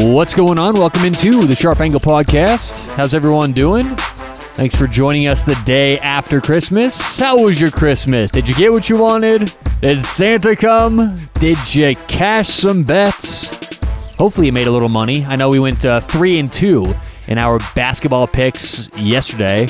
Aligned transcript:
What's 0.00 0.34
going 0.34 0.58
on? 0.58 0.74
Welcome 0.74 1.04
into 1.04 1.46
the 1.46 1.56
Sharp 1.56 1.80
Angle 1.80 2.00
Podcast. 2.00 2.88
How's 2.94 3.14
everyone 3.14 3.52
doing? 3.52 3.96
Thanks 4.54 4.74
for 4.76 4.86
joining 4.86 5.28
us 5.28 5.42
the 5.42 5.60
day 5.64 5.98
after 6.00 6.40
Christmas. 6.40 7.18
How 7.18 7.40
was 7.40 7.60
your 7.60 7.70
Christmas? 7.70 8.30
Did 8.30 8.48
you 8.48 8.54
get 8.54 8.72
what 8.72 8.88
you 8.88 8.96
wanted? 8.96 9.52
Did 9.80 10.02
Santa 10.02 10.56
come? 10.56 11.14
Did 11.34 11.74
you 11.74 11.94
cash 12.08 12.48
some 12.48 12.82
bets? 12.82 13.78
Hopefully, 14.16 14.46
you 14.46 14.52
made 14.52 14.66
a 14.66 14.70
little 14.70 14.88
money. 14.88 15.24
I 15.24 15.36
know 15.36 15.48
we 15.48 15.60
went 15.60 15.84
uh, 15.84 16.00
three 16.00 16.38
and 16.38 16.52
two 16.52 16.94
in 17.28 17.38
our 17.38 17.58
basketball 17.74 18.26
picks 18.26 18.88
yesterday. 18.96 19.68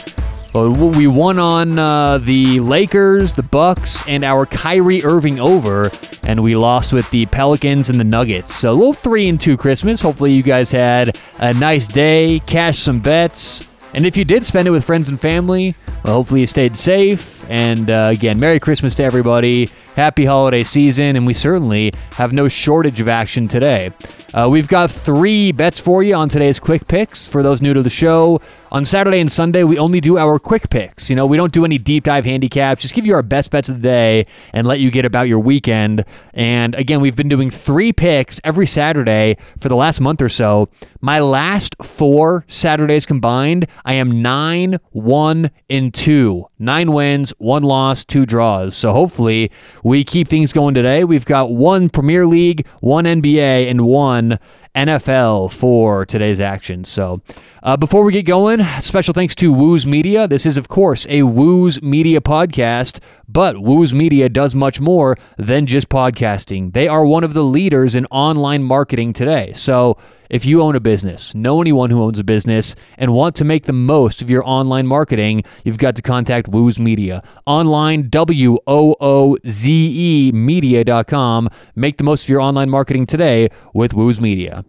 But 0.55 0.71
we 0.71 1.07
won 1.07 1.39
on 1.39 1.79
uh, 1.79 2.19
the 2.19 2.61
Lakers, 2.61 3.35
the 3.35 3.43
Bucks, 3.43 4.03
and 4.09 4.25
our 4.25 4.47
Kyrie 4.47 5.05
Irving 5.05 5.39
over, 5.39 5.91
and 6.29 6.41
we 6.43 6.55
lost 6.55 6.93
with 6.93 7.11
the 7.11 7.27
Pelicans 7.27 7.91
and 7.91 7.99
the 7.99 8.05
Nuggets. 8.05 8.55
So 8.55 8.71
a 8.71 8.73
little 8.73 8.93
three 8.93 9.29
and 9.29 9.41
two 9.41 9.57
Christmas. 9.57 10.01
Hopefully, 10.01 10.33
you 10.33 10.43
guys 10.43 10.71
had 10.71 11.19
a 11.41 11.53
nice 11.55 11.89
day, 11.89 12.39
cashed 12.41 12.85
some 12.85 13.01
bets, 13.01 13.69
and 13.95 14.05
if 14.05 14.17
you 14.17 14.25
did 14.25 14.45
spend 14.45 14.69
it 14.69 14.71
with 14.71 14.85
friends 14.85 15.09
and 15.09 15.19
family, 15.19 15.75
well, 16.05 16.15
hopefully 16.15 16.41
you 16.41 16.47
stayed 16.47 16.77
safe. 16.77 17.45
And 17.51 17.91
uh, 17.91 18.11
again, 18.13 18.39
Merry 18.39 18.61
Christmas 18.61 18.95
to 18.97 19.05
everybody. 19.05 19.71
Happy 19.99 20.25
holiday 20.25 20.63
season. 20.63 21.17
And 21.17 21.27
we 21.27 21.35
certainly 21.35 21.93
have 22.13 22.33
no 22.33 22.47
shortage 22.47 23.01
of 23.01 23.09
action 23.09 23.49
today. 23.49 23.91
Uh, 24.33 24.47
we've 24.49 24.69
got 24.69 24.93
three 24.93 25.51
bets 25.51 25.81
for 25.81 26.05
you 26.05 26.15
on 26.15 26.29
today's 26.29 26.61
quick 26.61 26.87
picks. 26.87 27.27
For 27.27 27.43
those 27.43 27.61
new 27.61 27.75
to 27.75 27.83
the 27.83 27.91
show, 27.91 28.41
on 28.71 28.85
Saturday 28.85 29.21
and 29.21 29.33
Sunday, 29.33 29.65
we 29.65 29.79
only 29.79 30.01
do 30.01 30.19
our 30.19 30.39
quick 30.39 30.69
picks. 30.69 31.09
You 31.09 31.17
know, 31.17 31.25
we 31.25 31.39
don't 31.39 31.53
do 31.53 31.65
any 31.65 31.79
deep 31.79 32.05
dive 32.05 32.27
handicaps, 32.27 32.83
just 32.83 32.95
give 32.95 33.07
you 33.07 33.15
our 33.15 33.23
best 33.23 33.51
bets 33.51 33.71
of 33.71 33.77
the 33.77 33.83
day 33.83 34.27
and 34.53 34.67
let 34.67 34.81
you 34.81 34.91
get 34.91 35.07
about 35.07 35.29
your 35.29 35.39
weekend. 35.39 36.05
And 36.35 36.75
again, 36.75 37.01
we've 37.01 37.17
been 37.17 37.31
doing 37.31 37.51
three 37.51 37.93
picks 37.93 38.41
every 38.45 38.67
Saturday 38.67 39.39
for 39.59 39.71
the 39.71 39.77
last 39.77 40.01
month 40.01 40.21
or 40.21 40.29
so. 40.29 40.69
My 41.01 41.21
last 41.21 41.77
four 41.83 42.45
Saturdays 42.49 43.07
combined, 43.07 43.67
I 43.85 43.95
am 43.95 44.21
9, 44.21 44.79
1, 44.91 45.51
and 45.71 45.95
2. 45.95 46.47
Nine 46.59 46.93
wins, 46.93 47.31
one 47.39 47.63
loss, 47.63 48.05
two 48.05 48.27
draws. 48.27 48.77
So 48.77 48.93
hopefully 48.93 49.51
we 49.89 50.05
keep 50.05 50.29
things 50.29 50.53
going 50.53 50.75
today. 50.75 51.03
We've 51.03 51.25
got 51.25 51.51
one 51.51 51.89
Premier 51.89 52.27
League, 52.27 52.67
one 52.81 53.07
NBA, 53.07 53.71
and 53.71 53.87
one 53.87 54.39
NFL 54.75 55.51
for 55.51 56.05
today's 56.05 56.43
action. 56.43 56.85
So, 56.85 57.23
uh, 57.63 57.79
before 57.79 58.05
we 58.05 58.13
get 58.13 58.25
going, 58.25 58.63
special 58.81 59.15
thanks 59.15 59.35
to 59.37 59.51
Wooze 59.51 59.87
Media. 59.87 60.29
This 60.29 60.45
is, 60.45 60.59
of 60.59 60.69
course, 60.69 61.07
a 61.09 61.23
Wooze 61.23 61.81
Media 61.81 62.21
podcast, 62.21 63.01
but 63.27 63.63
Wooze 63.63 63.95
Media 63.95 64.29
does 64.29 64.55
much 64.55 64.79
more 64.79 65.17
than 65.39 65.65
just 65.65 65.89
podcasting. 65.89 66.75
They 66.75 66.87
are 66.87 67.07
one 67.07 67.25
of 67.25 67.33
the 67.33 67.43
leaders 67.43 67.95
in 67.95 68.05
online 68.11 68.65
marketing 68.65 69.15
today. 69.15 69.55
So, 69.55 69.97
if 70.31 70.45
you 70.45 70.63
own 70.63 70.77
a 70.77 70.81
business, 70.81 71.35
know 71.35 71.61
anyone 71.61 71.91
who 71.91 72.03
owns 72.03 72.19
a 72.19 72.25
business, 72.25 72.77
and 72.97 73.13
want 73.13 73.35
to 73.37 73.45
make 73.45 73.65
the 73.65 73.73
most 73.73 74.23
of 74.23 74.31
your 74.31 74.47
online 74.47 74.87
marketing, 74.87 75.45
you've 75.65 75.79
got 75.79 75.97
to 75.97 76.03
contact 76.03 76.49
Wooze 76.49 76.79
Media. 76.79 77.23
Online, 77.47 78.09
W 78.09 78.59
O 78.67 78.97
O 79.01 79.37
Z 79.47 79.71
E 79.71 80.33
media.com. 80.33 81.49
Make 81.75 81.99
the 81.99 82.05
most 82.05 82.25
of 82.25 82.29
your 82.29 82.41
online 82.41 82.71
marketing 82.71 83.07
today 83.07 83.49
with 83.75 83.95
Wooze 83.95 84.21
Media. 84.21 84.65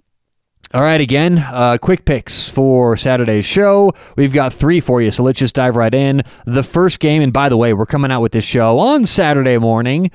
All 0.71 0.81
right, 0.81 1.01
again, 1.01 1.39
uh, 1.39 1.79
quick 1.81 2.05
picks 2.05 2.47
for 2.47 2.95
Saturday's 2.95 3.45
show. 3.45 3.91
We've 4.15 4.31
got 4.31 4.53
three 4.53 4.79
for 4.79 5.01
you, 5.01 5.09
so 5.09 5.23
let's 5.23 5.39
just 5.39 5.55
dive 5.55 5.75
right 5.75 5.93
in. 5.93 6.21
The 6.45 6.61
first 6.61 6.99
game, 6.99 7.23
and 7.23 7.33
by 7.33 7.49
the 7.49 7.57
way, 7.57 7.73
we're 7.73 7.87
coming 7.87 8.11
out 8.11 8.21
with 8.21 8.33
this 8.33 8.43
show 8.43 8.77
on 8.77 9.05
Saturday 9.05 9.57
morning. 9.57 10.11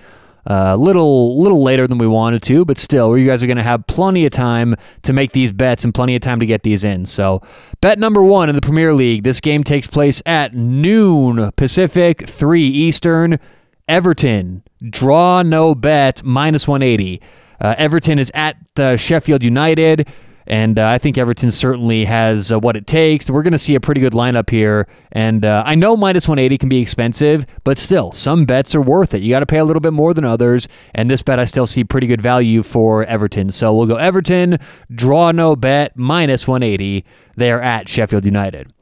A 0.47 0.73
uh, 0.73 0.77
little 0.77 1.41
little 1.41 1.63
later 1.63 1.87
than 1.87 1.97
we 1.97 2.07
wanted 2.07 2.43
to, 2.43 2.67
but 2.67 2.79
still, 2.79 3.17
you 3.17 3.27
guys 3.27 3.43
are 3.43 3.47
going 3.47 3.57
to 3.57 3.63
have 3.63 3.87
plenty 3.87 4.27
of 4.27 4.33
time 4.33 4.75
to 5.03 5.13
make 5.15 5.33
these 5.33 5.53
bets 5.53 5.85
and 5.85 5.95
plenty 5.95 6.15
of 6.17 6.21
time 6.21 6.39
to 6.41 6.47
get 6.47 6.65
these 6.65 6.85
in. 6.85 7.07
So, 7.07 7.41
bet 7.81 7.99
number 7.99 8.23
one 8.23 8.51
in 8.51 8.55
the 8.55 8.61
Premier 8.61 8.93
League. 8.93 9.23
This 9.23 9.41
game 9.41 9.65
takes 9.65 9.87
place 9.87 10.23
at 10.27 10.55
noon 10.55 11.51
Pacific, 11.57 12.29
three 12.29 12.67
Eastern. 12.67 13.39
Everton 13.89 14.63
draw 14.91 15.43
no 15.43 15.75
bet 15.75 16.23
minus 16.25 16.69
180. 16.69 17.21
Uh, 17.61 17.75
Everton 17.79 18.19
is 18.19 18.31
at 18.35 18.57
uh, 18.79 18.97
Sheffield 18.97 19.43
United. 19.43 20.09
And 20.47 20.79
uh, 20.79 20.89
I 20.89 20.99
think 20.99 21.17
Everton 21.17 21.51
certainly 21.51 22.05
has 22.05 22.53
uh, 22.53 22.59
what 22.59 22.77
it 22.77 22.87
takes. 22.87 23.31
We're 23.31 23.43
going 23.43 23.53
to 23.53 23.59
see 23.59 23.75
a 23.75 23.81
pretty 23.81 24.01
good 24.01 24.13
lineup 24.13 24.51
here. 24.51 24.87
And 25.13 25.45
uh, 25.45 25.63
I 25.67 25.75
know 25.75 25.97
minus 25.97 26.29
180 26.29 26.59
can 26.59 26.69
be 26.69 26.81
expensive, 26.81 27.47
but 27.65 27.79
still, 27.79 28.13
some 28.13 28.45
bets 28.45 28.75
are 28.75 28.83
worth 28.83 29.15
it. 29.15 29.23
You 29.23 29.31
got 29.31 29.41
to 29.41 29.47
pay 29.47 29.59
a 29.59 29.65
little 29.65 29.81
bit 29.81 29.93
more 29.93 30.13
than 30.13 30.25
others. 30.25 30.69
And 30.95 31.11
this 31.11 31.23
bet, 31.23 31.39
I 31.39 31.45
still 31.45 31.67
see 31.67 31.85
pretty 31.85 32.07
good 32.07 32.21
value 32.21 32.63
for 32.63 33.05
Everton. 33.05 33.51
So 33.51 33.73
we'll 33.75 33.87
go 33.87 33.97
Everton, 33.97 34.59
draw 34.95 35.33
no 35.33 35.57
bet, 35.57 35.97
minus 35.97 36.47
180. 36.47 37.05
They're 37.37 37.63
at 37.63 37.89
Sheffield 37.89 38.25
United. 38.25 38.73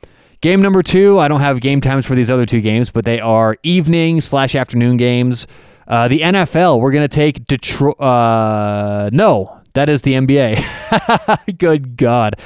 Game 0.41 0.61
number 0.61 0.83
two, 0.83 1.21
I 1.21 1.29
don't 1.29 1.41
have 1.41 1.61
game 1.61 1.81
times 1.81 2.05
for 2.05 2.17
these 2.17 2.29
other 2.29 2.47
two 2.47 2.61
games, 2.61 2.91
but 2.91 3.05
they 3.05 3.21
are 3.21 3.57
evening 3.63 4.21
slash 4.21 4.57
afternoon 4.57 4.97
games. 4.97 5.47
Uh, 5.87 6.09
the 6.09 6.19
NFL, 6.19 6.81
we're 6.81 6.91
going 6.91 7.09
to 7.09 7.15
take 7.15 7.47
Detroit. 7.47 8.01
Uh, 8.01 9.09
no, 9.13 9.62
that 9.75 9.89
is 9.89 10.03
the 10.03 10.15
NBA. 10.15 11.59
Good 11.59 11.97
God. 11.97 12.37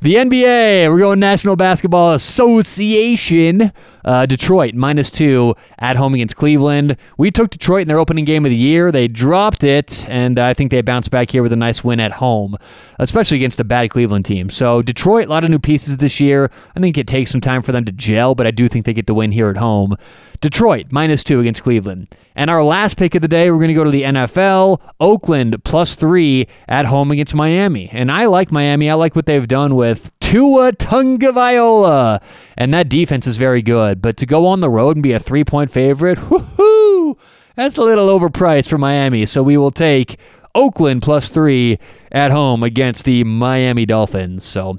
The 0.00 0.14
NBA, 0.14 0.90
we're 0.90 0.98
going 0.98 1.20
National 1.20 1.54
Basketball 1.54 2.12
Association. 2.12 3.72
Uh, 4.04 4.26
Detroit 4.26 4.74
minus 4.74 5.10
two 5.10 5.54
at 5.78 5.96
home 5.96 6.14
against 6.14 6.36
Cleveland. 6.36 6.96
We 7.16 7.30
took 7.30 7.50
Detroit 7.50 7.82
in 7.82 7.88
their 7.88 7.98
opening 7.98 8.24
game 8.24 8.44
of 8.44 8.50
the 8.50 8.56
year. 8.56 8.92
They 8.92 9.08
dropped 9.08 9.64
it, 9.64 10.06
and 10.08 10.38
I 10.38 10.54
think 10.54 10.70
they 10.70 10.80
bounced 10.82 11.10
back 11.10 11.30
here 11.30 11.42
with 11.42 11.52
a 11.52 11.56
nice 11.56 11.84
win 11.84 12.00
at 12.00 12.12
home, 12.12 12.56
especially 12.98 13.38
against 13.38 13.60
a 13.60 13.64
bad 13.64 13.90
Cleveland 13.90 14.24
team. 14.24 14.50
So 14.50 14.82
Detroit, 14.82 15.26
a 15.26 15.30
lot 15.30 15.44
of 15.44 15.50
new 15.50 15.58
pieces 15.58 15.98
this 15.98 16.20
year. 16.20 16.50
I 16.76 16.80
think 16.80 16.98
it 16.98 17.06
takes 17.06 17.30
some 17.30 17.40
time 17.40 17.62
for 17.62 17.72
them 17.72 17.84
to 17.84 17.92
gel, 17.92 18.34
but 18.34 18.46
I 18.46 18.50
do 18.50 18.68
think 18.68 18.86
they 18.86 18.92
get 18.92 19.06
the 19.06 19.14
win 19.14 19.32
here 19.32 19.48
at 19.48 19.56
home. 19.56 19.96
Detroit 20.40 20.86
minus 20.90 21.22
two 21.22 21.38
against 21.38 21.62
Cleveland. 21.62 22.08
And 22.34 22.50
our 22.50 22.64
last 22.64 22.96
pick 22.96 23.14
of 23.14 23.22
the 23.22 23.28
day, 23.28 23.50
we're 23.50 23.58
going 23.58 23.68
to 23.68 23.74
go 23.74 23.84
to 23.84 23.90
the 23.90 24.02
NFL. 24.02 24.80
Oakland 24.98 25.62
plus 25.64 25.94
three 25.94 26.48
at 26.66 26.86
home 26.86 27.10
against 27.12 27.34
Miami. 27.34 27.88
And 27.92 28.10
I 28.10 28.26
like 28.26 28.50
Miami. 28.50 28.90
I 28.90 28.94
like 28.94 29.14
what 29.14 29.26
they've 29.26 29.46
done 29.46 29.76
with 29.76 30.10
Tua 30.18 30.72
Tagovailoa. 30.72 32.20
And 32.62 32.72
that 32.74 32.88
defense 32.88 33.26
is 33.26 33.36
very 33.36 33.60
good. 33.60 34.00
But 34.00 34.16
to 34.18 34.26
go 34.26 34.46
on 34.46 34.60
the 34.60 34.70
road 34.70 34.96
and 34.96 35.02
be 35.02 35.12
a 35.12 35.18
three 35.18 35.42
point 35.42 35.70
favorite, 35.70 36.16
whoo, 36.30 37.18
that's 37.56 37.76
a 37.76 37.82
little 37.82 38.06
overpriced 38.06 38.68
for 38.68 38.78
Miami. 38.78 39.26
So 39.26 39.42
we 39.42 39.56
will 39.56 39.72
take 39.72 40.16
Oakland 40.54 41.02
plus 41.02 41.28
three 41.28 41.78
at 42.12 42.30
home 42.30 42.62
against 42.62 43.04
the 43.04 43.24
Miami 43.24 43.84
Dolphins. 43.84 44.44
So, 44.44 44.62
all 44.68 44.78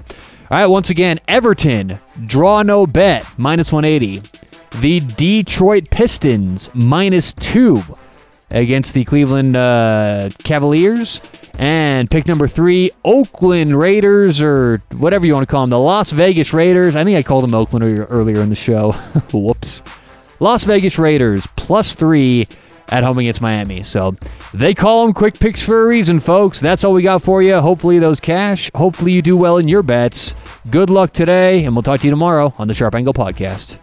right, 0.50 0.66
once 0.66 0.88
again, 0.88 1.20
Everton, 1.28 2.00
draw 2.24 2.62
no 2.62 2.86
bet, 2.86 3.26
minus 3.36 3.70
180 3.70 4.22
the 4.80 5.00
Detroit 5.00 5.88
Pistons 5.90 6.68
minus 6.74 7.32
two 7.34 7.82
against 8.50 8.94
the 8.94 9.04
Cleveland 9.04 9.56
uh, 9.56 10.30
Cavaliers. 10.42 11.20
And 11.58 12.10
pick 12.10 12.26
number 12.26 12.48
three, 12.48 12.90
Oakland 13.04 13.78
Raiders, 13.78 14.42
or 14.42 14.82
whatever 14.96 15.24
you 15.26 15.34
want 15.34 15.48
to 15.48 15.50
call 15.50 15.62
them, 15.62 15.70
the 15.70 15.78
Las 15.78 16.10
Vegas 16.10 16.52
Raiders. 16.52 16.96
I 16.96 17.04
think 17.04 17.16
I 17.16 17.22
called 17.22 17.44
them 17.44 17.54
Oakland 17.54 18.06
earlier 18.10 18.40
in 18.40 18.48
the 18.48 18.54
show. 18.54 18.92
Whoops. 19.32 19.82
Las 20.40 20.64
Vegas 20.64 20.98
Raiders 20.98 21.46
plus 21.56 21.94
three 21.94 22.48
at 22.88 23.02
home 23.02 23.18
against 23.18 23.40
Miami. 23.40 23.82
So 23.82 24.14
they 24.52 24.74
call 24.74 25.04
them 25.04 25.14
quick 25.14 25.38
picks 25.38 25.62
for 25.62 25.84
a 25.84 25.86
reason, 25.86 26.20
folks. 26.20 26.60
That's 26.60 26.84
all 26.84 26.92
we 26.92 27.02
got 27.02 27.22
for 27.22 27.42
you. 27.42 27.60
Hopefully, 27.60 27.98
those 27.98 28.20
cash. 28.20 28.70
Hopefully, 28.74 29.12
you 29.12 29.22
do 29.22 29.36
well 29.36 29.58
in 29.58 29.68
your 29.68 29.82
bets. 29.82 30.34
Good 30.70 30.90
luck 30.90 31.12
today, 31.12 31.64
and 31.64 31.74
we'll 31.74 31.82
talk 31.82 32.00
to 32.00 32.06
you 32.06 32.10
tomorrow 32.10 32.52
on 32.58 32.68
the 32.68 32.74
Sharp 32.74 32.94
Angle 32.94 33.14
Podcast. 33.14 33.78